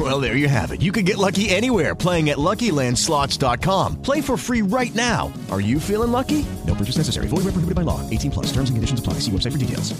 Well, 0.00 0.18
there 0.18 0.34
you 0.34 0.48
have 0.48 0.72
it. 0.72 0.80
You 0.80 0.90
can 0.92 1.04
get 1.04 1.18
lucky 1.18 1.50
anywhere 1.50 1.94
playing 1.94 2.30
at 2.30 2.38
LuckyLandSlots.com. 2.38 4.00
Play 4.00 4.22
for 4.22 4.38
free 4.38 4.62
right 4.62 4.94
now. 4.94 5.30
Are 5.50 5.60
you 5.60 5.78
feeling 5.78 6.10
lucky? 6.10 6.46
No 6.66 6.74
purchase 6.74 6.96
necessary. 6.96 7.28
Void 7.28 7.44
where 7.44 7.52
prohibited 7.52 7.74
by 7.74 7.82
law. 7.82 8.00
18 8.08 8.30
plus. 8.30 8.46
Terms 8.46 8.70
and 8.70 8.78
conditions 8.78 9.00
apply. 9.00 9.18
See 9.20 9.30
website 9.30 9.52
for 9.52 9.58
details. 9.58 9.92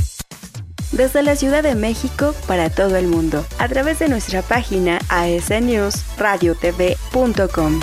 Desde 0.92 1.22
la 1.22 1.36
Ciudad 1.36 1.62
de 1.62 1.74
México 1.74 2.34
para 2.46 2.70
todo 2.70 2.96
el 2.96 3.08
mundo, 3.08 3.44
a 3.58 3.68
través 3.68 3.98
de 3.98 4.08
nuestra 4.08 4.40
página 4.42 4.98
asnewsradiotv.com. 5.08 7.80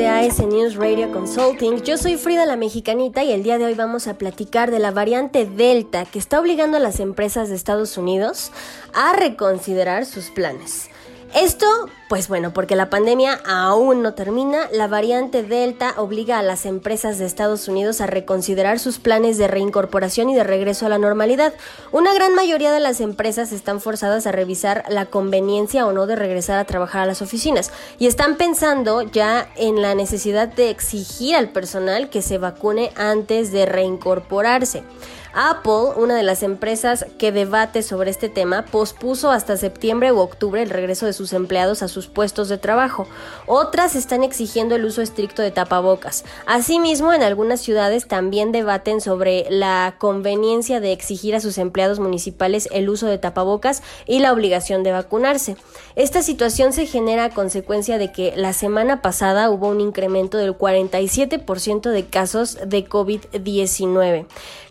de 0.00 0.08
AS 0.08 0.38
News 0.38 0.76
Radio 0.76 1.12
Consulting? 1.12 1.82
Yo 1.82 1.98
soy 1.98 2.16
Frida 2.16 2.46
la 2.46 2.56
Mexicanita 2.56 3.22
y 3.22 3.32
el 3.32 3.42
día 3.42 3.58
de 3.58 3.66
hoy 3.66 3.74
vamos 3.74 4.06
a 4.06 4.16
platicar 4.16 4.70
de 4.70 4.78
la 4.78 4.92
variante 4.92 5.44
Delta 5.44 6.06
que 6.06 6.18
está 6.18 6.40
obligando 6.40 6.78
a 6.78 6.80
las 6.80 7.00
empresas 7.00 7.50
de 7.50 7.56
Estados 7.56 7.98
Unidos 7.98 8.50
a 8.94 9.12
reconsiderar 9.12 10.06
sus 10.06 10.30
planes. 10.30 10.89
Esto, 11.34 11.66
pues 12.08 12.26
bueno, 12.26 12.52
porque 12.52 12.74
la 12.74 12.90
pandemia 12.90 13.40
aún 13.46 14.02
no 14.02 14.14
termina, 14.14 14.68
la 14.72 14.88
variante 14.88 15.44
Delta 15.44 15.94
obliga 15.96 16.40
a 16.40 16.42
las 16.42 16.66
empresas 16.66 17.18
de 17.18 17.26
Estados 17.26 17.68
Unidos 17.68 18.00
a 18.00 18.08
reconsiderar 18.08 18.80
sus 18.80 18.98
planes 18.98 19.38
de 19.38 19.46
reincorporación 19.46 20.28
y 20.28 20.34
de 20.34 20.42
regreso 20.42 20.86
a 20.86 20.88
la 20.88 20.98
normalidad. 20.98 21.54
Una 21.92 22.12
gran 22.14 22.34
mayoría 22.34 22.72
de 22.72 22.80
las 22.80 23.00
empresas 23.00 23.52
están 23.52 23.80
forzadas 23.80 24.26
a 24.26 24.32
revisar 24.32 24.82
la 24.88 25.06
conveniencia 25.06 25.86
o 25.86 25.92
no 25.92 26.08
de 26.08 26.16
regresar 26.16 26.58
a 26.58 26.64
trabajar 26.64 27.02
a 27.02 27.06
las 27.06 27.22
oficinas 27.22 27.70
y 28.00 28.08
están 28.08 28.36
pensando 28.36 29.02
ya 29.02 29.48
en 29.54 29.80
la 29.82 29.94
necesidad 29.94 30.48
de 30.48 30.70
exigir 30.70 31.36
al 31.36 31.50
personal 31.50 32.10
que 32.10 32.22
se 32.22 32.38
vacune 32.38 32.90
antes 32.96 33.52
de 33.52 33.66
reincorporarse. 33.66 34.82
Apple, 35.32 35.94
una 35.96 36.16
de 36.16 36.22
las 36.22 36.42
empresas 36.42 37.06
que 37.18 37.32
debate 37.32 37.82
sobre 37.82 38.10
este 38.10 38.28
tema, 38.28 38.64
pospuso 38.64 39.30
hasta 39.30 39.56
septiembre 39.56 40.12
u 40.12 40.18
octubre 40.18 40.62
el 40.62 40.70
regreso 40.70 41.06
de 41.06 41.12
sus 41.12 41.32
empleados 41.32 41.82
a 41.82 41.88
sus 41.88 42.06
puestos 42.06 42.48
de 42.48 42.58
trabajo. 42.58 43.06
Otras 43.46 43.94
están 43.94 44.22
exigiendo 44.22 44.74
el 44.74 44.84
uso 44.84 45.02
estricto 45.02 45.42
de 45.42 45.50
tapabocas. 45.50 46.24
Asimismo, 46.46 47.12
en 47.12 47.22
algunas 47.22 47.60
ciudades 47.60 48.08
también 48.08 48.52
debaten 48.52 49.00
sobre 49.00 49.46
la 49.50 49.94
conveniencia 49.98 50.80
de 50.80 50.92
exigir 50.92 51.34
a 51.34 51.40
sus 51.40 51.58
empleados 51.58 52.00
municipales 52.00 52.68
el 52.72 52.88
uso 52.88 53.06
de 53.06 53.18
tapabocas 53.18 53.82
y 54.06 54.18
la 54.20 54.32
obligación 54.32 54.82
de 54.82 54.92
vacunarse. 54.92 55.56
Esta 55.96 56.22
situación 56.22 56.72
se 56.72 56.86
genera 56.86 57.26
a 57.26 57.30
consecuencia 57.30 57.98
de 57.98 58.12
que 58.12 58.32
la 58.36 58.52
semana 58.52 59.02
pasada 59.02 59.50
hubo 59.50 59.68
un 59.68 59.80
incremento 59.80 60.38
del 60.38 60.56
47% 60.56 61.90
de 61.90 62.06
casos 62.06 62.58
de 62.66 62.88
COVID-19 62.88 64.26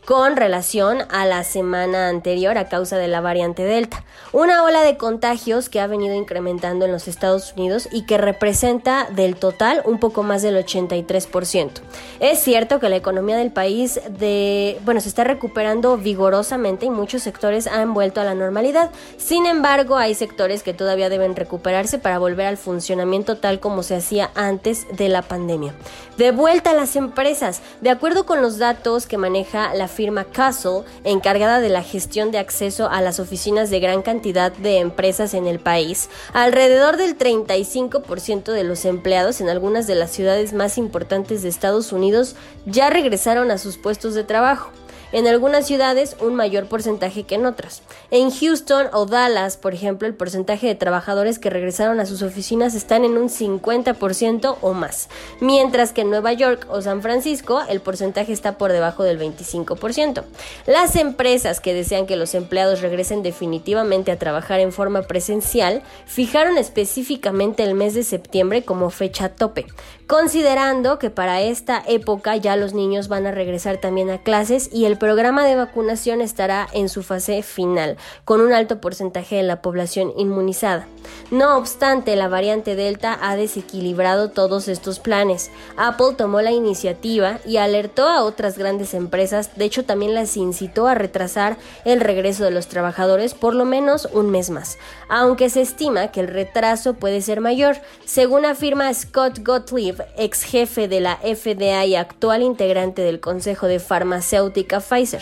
con 0.10 0.36
a 0.54 1.26
la 1.26 1.44
semana 1.44 2.10
anterior 2.10 2.58
a 2.58 2.68
causa 2.70 2.98
de 2.98 3.08
la 3.08 3.22
variante 3.22 3.64
Delta. 3.64 4.04
Una 4.34 4.64
ola 4.64 4.82
de 4.82 4.98
contagios 4.98 5.70
que 5.70 5.80
ha 5.80 5.86
venido 5.86 6.16
incrementando 6.16 6.86
en 6.86 6.92
los 6.92 7.08
Estados 7.08 7.54
Unidos 7.56 7.88
y 7.92 8.06
que 8.06 8.18
representa 8.18 9.08
del 9.12 9.36
total 9.36 9.84
un 9.86 10.00
poco 10.00 10.24
más 10.24 10.42
del 10.42 10.56
83%. 10.56 11.82
Es 12.20 12.40
cierto 12.40 12.80
que 12.80 12.90
la 12.90 12.96
economía 12.96 13.38
del 13.38 13.52
país 13.52 14.02
de, 14.10 14.80
bueno, 14.86 15.02
se 15.02 15.10
está 15.10 15.24
recuperando 15.24 15.98
vigorosamente 15.98 16.88
y 16.88 16.90
muchos 16.90 17.22
sectores 17.22 17.68
han 17.68 17.94
vuelto 17.94 18.20
a 18.20 18.24
la 18.24 18.34
normalidad. 18.34 18.90
Sin 19.18 19.46
embargo, 19.46 19.98
hay 19.98 20.16
sectores 20.16 20.64
que 20.64 20.74
todavía 20.74 21.10
deben 21.10 21.36
recuperarse 21.36 22.00
para 22.00 22.18
volver 22.18 22.48
al 22.48 22.58
funcionamiento 22.58 23.38
tal 23.38 23.60
como 23.60 23.84
se 23.84 23.96
hacía 23.96 24.32
antes 24.34 24.88
de 24.98 25.10
la 25.10 25.22
pandemia. 25.22 25.76
De 26.18 26.32
vuelta 26.32 26.72
a 26.72 26.74
las 26.74 26.96
empresas, 26.96 27.62
de 27.82 27.92
acuerdo 27.92 28.26
con 28.26 28.42
los 28.42 28.58
datos 28.58 29.06
que 29.06 29.18
maneja 29.18 29.74
la 29.74 29.88
firma 29.88 30.26
Castle, 30.40 30.84
encargada 31.04 31.60
de 31.60 31.68
la 31.68 31.84
gestión 31.84 32.32
de 32.32 32.38
acceso 32.38 32.90
a 32.90 33.02
las 33.02 33.20
oficinas 33.20 33.70
de 33.70 33.82
gran 33.82 34.02
cantidad 34.02 34.54
de 34.54 34.80
empresas 34.80 35.34
en 35.34 35.48
el 35.48 35.60
país, 35.60 36.10
alrededor 36.32 36.96
del 36.96 37.18
35% 37.18 38.54
de 38.54 38.64
los 38.64 38.86
empleados 38.86 39.42
en 39.42 39.50
algunas 39.50 39.86
de 39.86 39.96
las 39.96 40.12
ciudades 40.12 40.54
más 40.54 40.78
importantes 40.78 41.42
de 41.42 41.50
Estados 41.50 41.92
Unidos 41.92 42.38
ya 42.66 42.90
regresaron 42.90 43.52
a 43.52 43.58
sus 43.58 43.78
puestos 43.78 44.14
de 44.14 44.24
trabajo 44.24 44.72
en 45.12 45.28
algunas 45.28 45.68
ciudades 45.68 46.16
un 46.20 46.36
mayor 46.36 46.68
porcentaje 46.68 47.24
que 47.24 47.36
en 47.36 47.46
otras. 47.46 47.82
En 48.12 48.32
Houston 48.32 48.88
o 48.94 49.06
Dallas, 49.06 49.58
por 49.58 49.74
ejemplo, 49.74 50.08
el 50.08 50.14
porcentaje 50.14 50.68
de 50.68 50.76
trabajadores 50.76 51.40
que 51.40 51.50
regresaron 51.50 52.00
a 52.00 52.06
sus 52.06 52.22
oficinas 52.22 52.76
están 52.76 53.06
en 53.06 53.18
un 53.18 53.30
50% 53.30 54.58
o 54.62 54.74
más, 54.74 55.10
mientras 55.40 55.94
que 55.94 56.02
en 56.02 56.10
Nueva 56.10 56.34
York 56.34 56.68
o 56.70 56.82
San 56.82 57.02
Francisco 57.02 57.62
el 57.70 57.82
porcentaje 57.82 58.34
está 58.34 58.58
por 58.58 58.72
debajo 58.72 59.04
del 59.04 59.20
25%. 59.20 60.24
Las 60.66 60.96
empresas 60.96 61.60
que 61.60 61.74
desean 61.74 62.06
que 62.06 62.16
los 62.16 62.36
empleados 62.36 62.82
regresen 62.82 63.24
definitivamente 63.24 64.12
a 64.12 64.20
trabajar 64.20 64.60
en 64.60 64.72
forma 64.72 65.04
presencial 65.04 65.84
fijaron 66.06 66.58
específicamente 66.58 67.64
el 67.64 67.74
mes 67.74 67.94
de 67.94 68.04
septiembre 68.04 68.64
como 68.64 68.90
fecha 68.90 69.30
tope, 69.30 69.66
considerando 70.10 70.98
que 70.98 71.12
para 71.12 71.40
esta 71.42 71.84
época 71.86 72.36
ya 72.36 72.56
los 72.56 72.74
niños 72.74 73.10
van 73.10 73.28
a 73.28 73.32
regresar 73.32 73.78
también 73.78 74.10
a 74.10 74.18
clases 74.18 74.68
y 74.74 74.86
el 74.86 74.98
programa 74.98 75.46
de 75.46 75.56
vacunación 75.56 76.22
estará 76.22 76.68
en 76.74 76.90
su 76.90 77.04
fase 77.04 77.44
final, 77.44 77.96
con 78.26 78.42
un 78.42 78.52
alto 78.52 78.82
porcentaje 78.82 79.36
de 79.36 79.44
la 79.44 79.62
población 79.62 80.12
inmunizada. 80.18 80.88
No 81.30 81.56
obstante, 81.58 82.16
la 82.16 82.28
variante 82.28 82.76
Delta 82.76 83.20
ha 83.22 83.36
desequilibrado 83.36 84.32
todos 84.32 84.68
estos 84.68 84.98
planes. 85.00 85.52
Apple 85.78 86.16
tomó 86.18 86.42
la 86.42 86.52
iniciativa 86.52 87.40
y 87.46 87.58
alertó 87.58 88.10
a 88.10 88.24
otras 88.24 88.58
grandes 88.58 88.96
empresas, 88.96 89.56
de 89.58 89.66
hecho 89.66 89.86
también 89.86 90.16
las 90.16 90.36
incitó 90.38 90.88
a 90.88 90.96
retrasar 90.96 91.58
el 91.86 92.02
regreso 92.02 92.44
de 92.46 92.52
los 92.52 92.68
trabajadores 92.68 93.36
por 93.36 93.54
lo 93.54 93.64
menos 93.64 94.10
un 94.12 94.32
mes 94.32 94.50
más, 94.50 94.80
aunque 95.08 95.52
se 95.52 95.62
estima 95.62 96.12
que 96.12 96.22
el 96.22 96.30
retraso 96.30 96.96
puede 96.96 97.22
ser 97.22 97.42
mayor, 97.42 97.78
según 98.06 98.46
afirma 98.46 98.92
Scott 98.92 99.46
Gottlieb, 99.46 99.99
ex 100.18 100.44
jefe 100.44 100.88
de 100.88 101.00
la 101.00 101.18
FDA 101.18 101.86
y 101.86 101.96
actual 101.96 102.42
integrante 102.42 103.02
del 103.02 103.20
Consejo 103.20 103.68
de 103.68 103.80
Farmacéutica 103.80 104.80
Pfizer. 104.80 105.22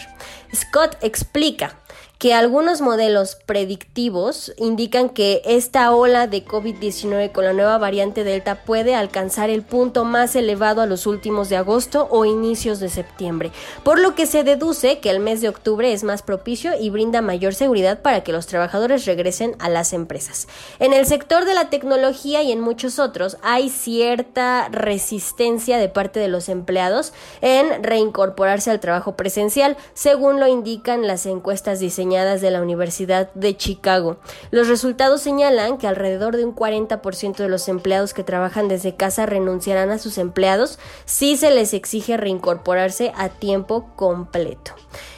Scott 0.53 0.97
explica 1.01 1.75
que 2.17 2.33
algunos 2.33 2.81
modelos 2.81 3.35
predictivos 3.35 4.51
indican 4.57 5.09
que 5.09 5.41
esta 5.45 5.93
ola 5.93 6.25
de 6.25 6.43
COVID-19 6.43 7.31
con 7.31 7.45
la 7.45 7.53
nueva 7.53 7.77
variante 7.77 8.23
Delta 8.23 8.63
puede 8.63 8.95
alcanzar 8.95 9.51
el 9.51 9.61
punto 9.61 10.03
más 10.03 10.35
elevado 10.35 10.81
a 10.81 10.87
los 10.87 11.05
últimos 11.05 11.49
de 11.49 11.57
agosto 11.57 12.07
o 12.09 12.25
inicios 12.25 12.79
de 12.79 12.89
septiembre, 12.89 13.51
por 13.83 13.99
lo 13.99 14.15
que 14.15 14.25
se 14.25 14.43
deduce 14.43 14.97
que 14.97 15.11
el 15.11 15.19
mes 15.19 15.41
de 15.41 15.49
octubre 15.49 15.93
es 15.93 16.03
más 16.03 16.23
propicio 16.23 16.71
y 16.79 16.89
brinda 16.89 17.21
mayor 17.21 17.53
seguridad 17.53 18.01
para 18.01 18.23
que 18.23 18.31
los 18.31 18.47
trabajadores 18.47 19.05
regresen 19.05 19.55
a 19.59 19.69
las 19.69 19.93
empresas. 19.93 20.47
En 20.79 20.93
el 20.93 21.05
sector 21.05 21.45
de 21.45 21.53
la 21.53 21.69
tecnología 21.69 22.41
y 22.41 22.51
en 22.51 22.61
muchos 22.61 22.97
otros 22.97 23.37
hay 23.43 23.69
cierta 23.69 24.69
resistencia 24.69 25.77
de 25.77 25.89
parte 25.89 26.19
de 26.19 26.29
los 26.29 26.49
empleados 26.49 27.13
en 27.41 27.83
reincorporarse 27.83 28.71
al 28.71 28.79
trabajo 28.79 29.15
presencial, 29.15 29.77
según 29.93 30.39
lo 30.39 30.47
indican 30.47 31.05
las 31.05 31.27
encuestas 31.27 31.79
diseñadas 31.79 32.06
de 32.07 32.51
la 32.51 32.61
Universidad 32.61 33.31
de 33.33 33.57
Chicago. 33.57 34.17
Los 34.49 34.69
resultados 34.69 35.21
señalan 35.21 35.77
que 35.77 35.87
alrededor 35.87 36.37
de 36.37 36.45
un 36.45 36.55
40% 36.55 37.35
de 37.35 37.49
los 37.49 37.67
empleados 37.67 38.13
que 38.13 38.23
trabajan 38.23 38.69
desde 38.69 38.95
casa 38.95 39.25
renunciarán 39.25 39.91
a 39.91 39.99
sus 39.99 40.17
empleados 40.17 40.79
si 41.05 41.35
se 41.35 41.51
les 41.51 41.73
exige 41.73 42.15
reincorporarse 42.15 43.11
a 43.15 43.29
tiempo 43.29 43.89
completo. 43.95 44.71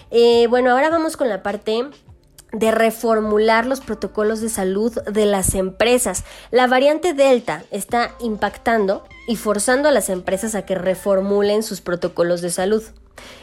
Eh, 0.10 0.48
bueno, 0.48 0.72
ahora 0.72 0.90
vamos 0.90 1.16
con 1.16 1.30
la 1.30 1.44
parte 1.44 1.86
de 2.52 2.72
reformular 2.72 3.68
los 3.68 3.82
protocolos 3.82 4.42
de 4.42 4.50
salud 4.50 4.92
de 5.04 5.26
las 5.28 5.54
empresas. 5.54 6.24
La 6.50 6.66
variante 6.66 7.14
Delta 7.14 7.64
está 7.70 8.16
impactando 8.20 9.04
y 9.28 9.36
forzando 9.36 9.88
a 9.90 9.92
las 9.92 10.10
empresas 10.10 10.56
a 10.56 10.66
que 10.66 10.74
reformulen 10.74 11.62
sus 11.62 11.82
protocolos 11.82 12.42
de 12.42 12.50
salud. 12.50 12.84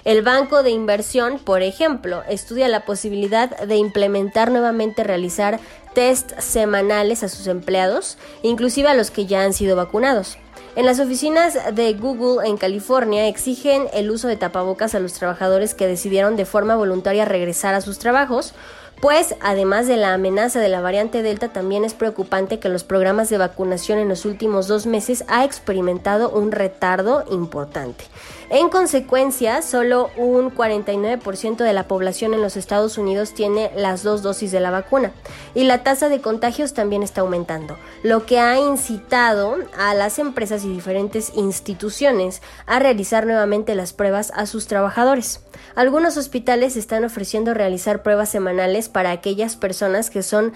El 0.04 0.22
Banco 0.22 0.62
de 0.62 0.70
Inversión, 0.70 1.38
por 1.38 1.62
ejemplo, 1.62 2.22
estudia 2.28 2.68
la 2.68 2.84
posibilidad 2.84 3.56
de 3.58 3.76
implementar 3.76 4.50
nuevamente 4.50 5.04
realizar 5.04 5.60
test 5.94 6.38
semanales 6.38 7.22
a 7.22 7.28
sus 7.28 7.46
empleados, 7.46 8.18
inclusive 8.42 8.88
a 8.88 8.94
los 8.94 9.10
que 9.10 9.26
ya 9.26 9.42
han 9.42 9.52
sido 9.52 9.76
vacunados. 9.76 10.38
En 10.76 10.84
las 10.84 11.00
oficinas 11.00 11.58
de 11.74 11.94
Google 11.94 12.46
en 12.46 12.58
California 12.58 13.28
exigen 13.28 13.86
el 13.94 14.10
uso 14.10 14.28
de 14.28 14.36
tapabocas 14.36 14.94
a 14.94 15.00
los 15.00 15.14
trabajadores 15.14 15.74
que 15.74 15.86
decidieron 15.86 16.36
de 16.36 16.44
forma 16.44 16.76
voluntaria 16.76 17.24
regresar 17.24 17.74
a 17.74 17.80
sus 17.80 17.98
trabajos, 17.98 18.52
pues 19.00 19.34
además 19.40 19.86
de 19.86 19.96
la 19.96 20.14
amenaza 20.14 20.60
de 20.60 20.68
la 20.68 20.80
variante 20.80 21.22
Delta, 21.22 21.52
también 21.52 21.84
es 21.84 21.94
preocupante 21.94 22.58
que 22.58 22.68
los 22.68 22.84
programas 22.84 23.28
de 23.28 23.38
vacunación 23.38 23.98
en 23.98 24.08
los 24.08 24.24
últimos 24.24 24.68
dos 24.68 24.86
meses 24.86 25.24
ha 25.28 25.44
experimentado 25.44 26.30
un 26.30 26.50
retardo 26.50 27.24
importante. 27.30 28.04
En 28.48 28.68
consecuencia, 28.68 29.60
solo 29.60 30.10
un 30.16 30.54
49% 30.54 31.56
de 31.56 31.72
la 31.72 31.88
población 31.88 32.32
en 32.32 32.42
los 32.42 32.56
Estados 32.56 32.96
Unidos 32.96 33.34
tiene 33.34 33.70
las 33.76 34.02
dos 34.02 34.22
dosis 34.22 34.52
de 34.52 34.60
la 34.60 34.70
vacuna 34.70 35.12
y 35.56 35.64
la 35.64 35.82
tasa 35.82 36.10
de 36.10 36.20
contagios 36.20 36.74
también 36.74 37.02
está 37.02 37.22
aumentando, 37.22 37.78
lo 38.02 38.26
que 38.26 38.38
ha 38.38 38.60
incitado 38.60 39.56
a 39.76 39.94
las 39.94 40.18
empresas 40.18 40.66
y 40.66 40.68
diferentes 40.68 41.32
instituciones 41.34 42.42
a 42.66 42.78
realizar 42.78 43.24
nuevamente 43.24 43.74
las 43.74 43.94
pruebas 43.94 44.32
a 44.36 44.44
sus 44.44 44.66
trabajadores. 44.66 45.40
Algunos 45.74 46.18
hospitales 46.18 46.76
están 46.76 47.04
ofreciendo 47.04 47.54
realizar 47.54 48.02
pruebas 48.02 48.28
semanales 48.28 48.90
para 48.90 49.12
aquellas 49.12 49.56
personas 49.56 50.10
que 50.10 50.22
son 50.22 50.52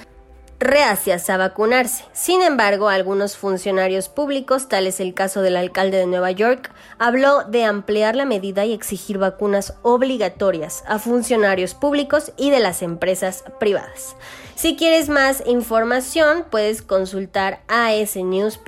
reacias 0.61 1.29
a 1.31 1.37
vacunarse. 1.39 2.05
Sin 2.12 2.43
embargo, 2.43 2.89
algunos 2.89 3.37
funcionarios 3.37 4.09
públicos, 4.09 4.69
tal 4.69 4.87
es 4.87 5.01
el 5.01 5.15
caso 5.15 5.43
del 5.43 5.57
alcalde 5.57 5.97
de 5.97 6.07
Nueva 6.07 6.31
York, 6.31 6.71
habló 6.99 7.43
de 7.45 7.65
ampliar 7.65 8.15
la 8.15 8.27
medida 8.27 8.65
y 8.67 8.73
exigir 8.73 9.19
vacunas 9.19 9.75
obligatorias 9.83 10.85
a 10.87 10.99
funcionarios 10.99 11.75
públicos 11.75 12.33
y 12.37 12.51
de 12.51 12.61
las 12.61 12.83
empresas 12.83 13.43
privadas. 13.59 14.15
Si 14.55 14.77
quieres 14.77 15.09
más 15.09 15.43
información, 15.47 16.45
puedes 16.51 16.83
consultar 16.83 17.62
asnews.mx. 17.69 18.61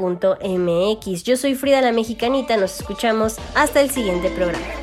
Yo 1.23 1.37
soy 1.37 1.55
Frida 1.55 1.83
la 1.83 1.93
Mexicanita, 1.93 2.57
nos 2.57 2.81
escuchamos 2.81 3.37
hasta 3.55 3.83
el 3.83 3.91
siguiente 3.91 4.31
programa. 4.31 4.82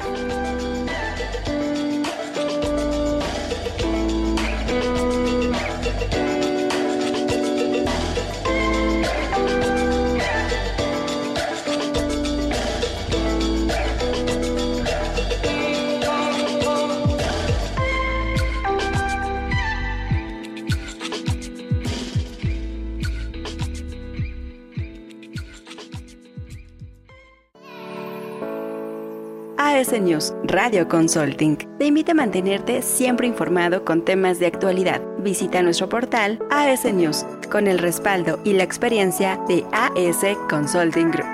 AS 29.79 29.93
News 29.93 30.33
Radio 30.43 30.89
Consulting 30.89 31.57
te 31.77 31.85
invita 31.85 32.11
a 32.11 32.15
mantenerte 32.15 32.81
siempre 32.81 33.27
informado 33.27 33.85
con 33.85 34.03
temas 34.03 34.37
de 34.37 34.47
actualidad. 34.47 35.01
Visita 35.19 35.61
nuestro 35.61 35.87
portal 35.87 36.37
AS 36.51 36.83
News 36.83 37.25
con 37.49 37.65
el 37.65 37.79
respaldo 37.79 38.41
y 38.43 38.53
la 38.53 38.63
experiencia 38.63 39.39
de 39.47 39.63
AS 39.71 40.25
Consulting 40.49 41.11
Group. 41.11 41.27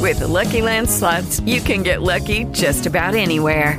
With 0.00 0.18
the 0.18 0.26
Lucky 0.26 0.60
Land 0.60 0.88
slots, 0.88 1.40
you 1.46 1.60
can 1.60 1.84
get 1.84 2.02
lucky 2.02 2.46
just 2.52 2.86
about 2.86 3.14
anywhere. 3.14 3.78